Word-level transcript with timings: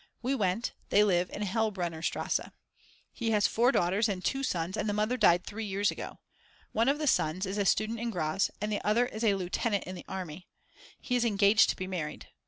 We 0.23 0.33
went, 0.33 0.71
they 0.89 1.03
live 1.03 1.29
in 1.29 1.41
the 1.41 1.45
Hellbrunnerstrasse. 1.45 2.49
He 3.13 3.29
has 3.29 3.45
4 3.45 3.71
daughters 3.71 4.09
and 4.09 4.25
2 4.25 4.41
sons 4.41 4.75
and 4.75 4.89
the 4.89 4.93
mother 4.93 5.15
died 5.15 5.43
three 5.43 5.65
years 5.65 5.91
ago. 5.91 6.17
One 6.71 6.89
of 6.89 6.97
the 6.97 7.05
sons 7.05 7.45
is 7.45 7.59
a 7.59 7.65
student 7.65 7.99
in 7.99 8.09
Graz 8.09 8.49
and 8.59 8.71
the 8.71 8.81
other 8.83 9.05
is 9.05 9.23
a 9.23 9.35
lieutenant 9.35 9.83
in 9.83 9.93
the 9.93 10.05
army; 10.07 10.47
he 10.99 11.15
is 11.15 11.23
engaged 11.23 11.69
to 11.69 11.75
be 11.75 11.85
married. 11.85 12.29